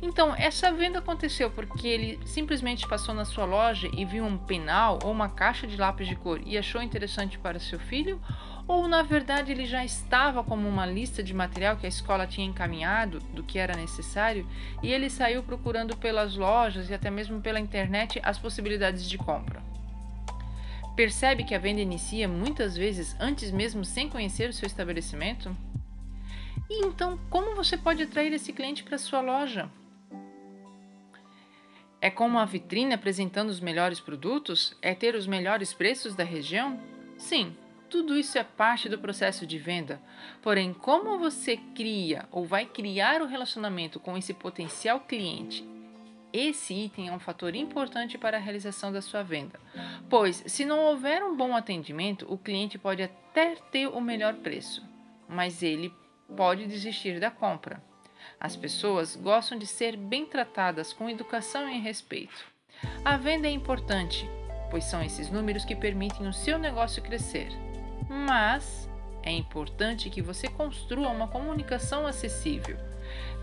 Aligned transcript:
Então, 0.00 0.34
essa 0.36 0.72
venda 0.72 1.00
aconteceu 1.00 1.50
porque 1.50 1.86
ele 1.86 2.20
simplesmente 2.24 2.86
passou 2.86 3.14
na 3.14 3.24
sua 3.24 3.44
loja 3.44 3.88
e 3.96 4.04
viu 4.04 4.24
um 4.24 4.38
penal 4.38 4.98
ou 5.02 5.10
uma 5.10 5.28
caixa 5.28 5.66
de 5.66 5.76
lápis 5.76 6.06
de 6.06 6.14
cor 6.14 6.40
e 6.44 6.56
achou 6.56 6.80
interessante 6.82 7.38
para 7.38 7.58
seu 7.58 7.78
filho? 7.78 8.20
Ou 8.68 8.86
na 8.86 9.00
verdade 9.00 9.50
ele 9.50 9.64
já 9.64 9.82
estava 9.82 10.44
como 10.44 10.68
uma 10.68 10.84
lista 10.84 11.22
de 11.22 11.32
material 11.32 11.78
que 11.78 11.86
a 11.86 11.88
escola 11.88 12.26
tinha 12.26 12.46
encaminhado 12.46 13.18
do 13.32 13.42
que 13.42 13.58
era 13.58 13.74
necessário 13.74 14.46
e 14.82 14.92
ele 14.92 15.08
saiu 15.08 15.42
procurando 15.42 15.96
pelas 15.96 16.36
lojas 16.36 16.90
e 16.90 16.94
até 16.94 17.10
mesmo 17.10 17.40
pela 17.40 17.58
internet 17.58 18.20
as 18.22 18.38
possibilidades 18.38 19.08
de 19.08 19.16
compra? 19.16 19.62
Percebe 20.94 21.44
que 21.44 21.54
a 21.54 21.58
venda 21.58 21.80
inicia 21.80 22.28
muitas 22.28 22.76
vezes 22.76 23.16
antes 23.18 23.50
mesmo 23.50 23.86
sem 23.86 24.06
conhecer 24.06 24.50
o 24.50 24.52
seu 24.52 24.66
estabelecimento? 24.66 25.56
E 26.68 26.84
então, 26.84 27.18
como 27.30 27.54
você 27.54 27.78
pode 27.78 28.02
atrair 28.02 28.34
esse 28.34 28.52
cliente 28.52 28.82
para 28.82 28.98
sua 28.98 29.22
loja? 29.22 29.70
É 32.02 32.10
com 32.10 32.26
uma 32.26 32.44
vitrine 32.44 32.92
apresentando 32.92 33.48
os 33.48 33.60
melhores 33.60 33.98
produtos? 33.98 34.76
É 34.82 34.94
ter 34.94 35.14
os 35.14 35.26
melhores 35.26 35.72
preços 35.72 36.14
da 36.14 36.24
região? 36.24 36.78
Sim, 37.16 37.56
tudo 37.88 38.16
isso 38.16 38.38
é 38.38 38.44
parte 38.44 38.88
do 38.88 38.98
processo 38.98 39.46
de 39.46 39.58
venda. 39.58 40.00
Porém, 40.42 40.72
como 40.72 41.18
você 41.18 41.56
cria 41.74 42.26
ou 42.30 42.44
vai 42.44 42.66
criar 42.66 43.22
o 43.22 43.26
relacionamento 43.26 43.98
com 43.98 44.16
esse 44.16 44.34
potencial 44.34 45.00
cliente? 45.00 45.66
Esse 46.32 46.74
item 46.74 47.08
é 47.08 47.12
um 47.12 47.18
fator 47.18 47.54
importante 47.54 48.18
para 48.18 48.36
a 48.36 48.40
realização 48.40 48.92
da 48.92 49.00
sua 49.00 49.22
venda, 49.22 49.58
pois, 50.10 50.44
se 50.46 50.62
não 50.64 50.80
houver 50.80 51.22
um 51.22 51.34
bom 51.34 51.56
atendimento, 51.56 52.26
o 52.28 52.36
cliente 52.36 52.78
pode 52.78 53.02
até 53.02 53.54
ter 53.72 53.86
o 53.86 54.00
melhor 54.00 54.34
preço, 54.34 54.86
mas 55.26 55.62
ele 55.62 55.90
pode 56.36 56.66
desistir 56.66 57.18
da 57.18 57.30
compra. 57.30 57.82
As 58.38 58.54
pessoas 58.54 59.16
gostam 59.16 59.58
de 59.58 59.66
ser 59.66 59.96
bem 59.96 60.26
tratadas 60.26 60.92
com 60.92 61.08
educação 61.08 61.68
e 61.68 61.78
respeito. 61.78 62.44
A 63.02 63.16
venda 63.16 63.48
é 63.48 63.50
importante, 63.50 64.28
pois 64.70 64.84
são 64.84 65.02
esses 65.02 65.30
números 65.30 65.64
que 65.64 65.74
permitem 65.74 66.28
o 66.28 66.32
seu 66.32 66.58
negócio 66.58 67.02
crescer. 67.02 67.48
Mas 68.08 68.88
é 69.22 69.30
importante 69.30 70.08
que 70.08 70.22
você 70.22 70.48
construa 70.48 71.08
uma 71.08 71.28
comunicação 71.28 72.06
acessível. 72.06 72.76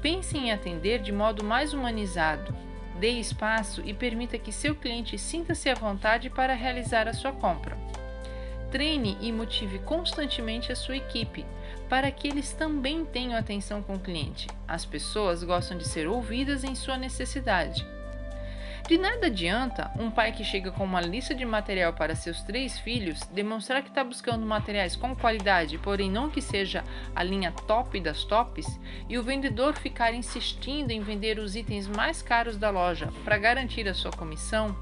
Pense 0.02 0.38
em 0.38 0.52
atender 0.52 1.00
de 1.00 1.12
modo 1.12 1.44
mais 1.44 1.74
humanizado. 1.74 2.56
Dê 3.00 3.10
espaço 3.12 3.82
e 3.86 3.94
permita 3.94 4.38
que 4.38 4.52
seu 4.52 4.74
cliente 4.74 5.18
sinta-se 5.18 5.70
à 5.70 5.74
vontade 5.74 6.30
para 6.30 6.54
realizar 6.54 7.08
a 7.08 7.14
sua 7.14 7.32
compra. 7.32 7.78
Treine 8.72 9.18
e 9.22 9.32
motive 9.32 9.80
constantemente 9.80 10.72
a 10.72 10.76
sua 10.76 10.98
equipe 10.98 11.46
para 11.88 12.10
que 12.10 12.28
eles 12.28 12.52
também 12.52 13.06
tenham 13.06 13.38
atenção 13.38 13.82
com 13.82 13.96
o 13.96 14.00
cliente. 14.00 14.48
As 14.68 14.86
pessoas 14.86 15.44
gostam 15.44 15.78
de 15.78 15.88
ser 15.88 16.08
ouvidas 16.08 16.64
em 16.64 16.74
sua 16.74 16.98
necessidade. 16.98 17.86
De 18.88 19.00
nada 19.00 19.28
adianta 19.28 19.92
um 20.00 20.12
pai 20.12 20.32
que 20.32 20.44
chega 20.44 20.72
com 20.72 20.84
uma 20.84 21.02
lista 21.02 21.34
de 21.34 21.44
material 21.44 21.94
para 21.94 22.16
seus 22.16 22.44
três 22.44 22.78
filhos 22.78 23.20
demonstrar 23.34 23.82
que 23.82 23.90
está 23.90 24.04
buscando 24.04 24.46
materiais 24.46 24.96
com 24.96 25.16
qualidade, 25.16 25.80
porém 25.80 26.10
não 26.10 26.30
que 26.30 26.40
seja 26.40 26.84
a 27.16 27.24
linha 27.24 27.52
top 27.52 28.00
das 28.00 28.24
tops, 28.24 28.80
e 29.10 29.18
o 29.18 29.24
vendedor 29.24 29.74
ficar 29.74 30.14
insistindo 30.14 30.92
em 30.92 31.02
vender 31.02 31.40
os 31.40 31.56
itens 31.56 31.88
mais 31.88 32.22
caros 32.22 32.58
da 32.58 32.70
loja 32.70 33.12
para 33.24 33.40
garantir 33.40 33.88
a 33.88 33.94
sua 33.94 34.12
comissão 34.12 34.76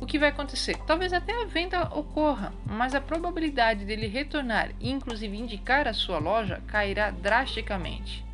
o 0.00 0.06
que 0.06 0.18
vai 0.18 0.28
acontecer? 0.28 0.76
Talvez 0.86 1.12
até 1.12 1.42
a 1.42 1.44
venda 1.44 1.82
ocorra, 1.94 2.52
mas 2.64 2.94
a 2.94 3.00
probabilidade 3.00 3.84
dele 3.84 4.06
retornar 4.06 4.70
e 4.80 4.90
inclusive 4.90 5.36
indicar 5.36 5.88
a 5.88 5.92
sua 5.92 6.18
loja 6.18 6.62
cairá 6.68 7.10
drasticamente. 7.10 8.24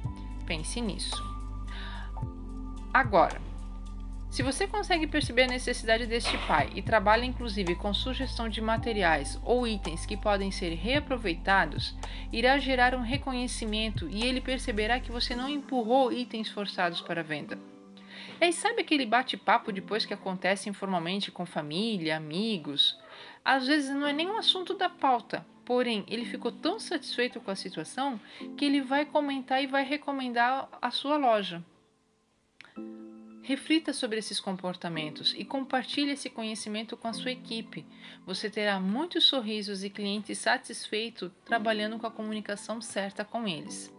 Pense 0.47 0.81
nisso. 0.81 1.16
Agora, 2.93 3.41
se 4.34 4.43
você 4.43 4.67
consegue 4.67 5.06
perceber 5.06 5.45
a 5.45 5.47
necessidade 5.47 6.06
deste 6.06 6.37
pai 6.49 6.69
e 6.75 6.83
trabalha 6.83 7.25
inclusive 7.25 7.77
com 7.77 7.95
sugestão 7.95 8.49
de 8.49 8.61
materiais 8.61 9.41
ou 9.45 9.65
itens 9.65 10.05
que 10.05 10.17
podem 10.17 10.50
ser 10.50 10.75
reaproveitados, 10.75 11.95
irá 12.33 12.59
gerar 12.59 12.97
um 12.97 13.00
reconhecimento 13.00 14.09
e 14.11 14.25
ele 14.25 14.41
perceberá 14.41 14.99
que 14.99 15.12
você 15.12 15.37
não 15.37 15.49
empurrou 15.49 16.12
itens 16.12 16.49
forçados 16.49 17.00
para 17.00 17.23
venda. 17.23 17.56
E 18.41 18.53
sabe 18.53 18.81
aquele 18.81 19.06
bate-papo 19.06 19.71
depois 19.71 20.05
que 20.05 20.12
acontece 20.12 20.69
informalmente 20.69 21.31
com 21.31 21.47
família, 21.47 22.17
amigos? 22.17 22.99
Às 23.44 23.69
vezes 23.69 23.94
não 23.94 24.09
é 24.09 24.12
nem 24.12 24.27
um 24.27 24.37
assunto 24.37 24.75
da 24.75 24.89
pauta, 24.89 25.47
porém 25.65 26.05
ele 26.09 26.25
ficou 26.25 26.50
tão 26.50 26.81
satisfeito 26.81 27.41
com 27.41 27.53
a 27.53 27.56
situação 27.56 28.21
que 28.56 28.65
ele 28.65 28.81
vai 28.81 29.05
comentar 29.05 29.62
e 29.62 29.69
vai 29.69 29.84
recomendar 29.84 30.69
a 30.83 30.91
sua 30.91 31.17
loja. 31.17 31.62
Reflita 33.44 33.93
sobre 33.93 34.19
esses 34.19 34.41
comportamentos 34.41 35.34
e 35.38 35.44
compartilhe 35.44 36.10
esse 36.10 36.28
conhecimento 36.28 36.97
com 36.97 37.06
a 37.06 37.12
sua 37.12 37.31
equipe. 37.31 37.87
Você 38.27 38.50
terá 38.50 38.81
muitos 38.81 39.25
sorrisos 39.25 39.84
e 39.84 39.91
clientes 39.91 40.38
satisfeitos 40.38 41.31
trabalhando 41.44 41.99
com 41.99 42.06
a 42.06 42.10
comunicação 42.10 42.81
certa 42.81 43.25
com 43.25 43.47
eles. 43.47 43.94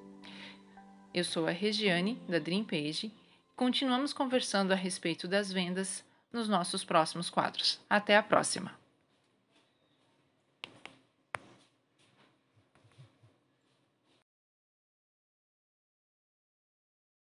Eu 1.14 1.24
sou 1.24 1.48
a 1.48 1.52
Regiane, 1.52 2.20
da 2.28 2.40
Dream 2.40 2.66
Page, 2.66 3.14
Continuamos 3.56 4.12
conversando 4.12 4.74
a 4.74 4.76
respeito 4.76 5.30
das 5.30 5.50
vendas 5.50 6.04
nos 6.32 6.50
nossos 6.50 6.84
próximos 6.84 7.30
quadros. 7.30 7.80
Até 7.90 8.18
a 8.18 8.22
próxima! 8.22 8.85